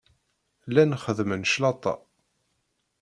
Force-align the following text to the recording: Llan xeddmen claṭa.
Llan 0.71 0.91
xeddmen 1.03 1.43
claṭa. 1.51 1.93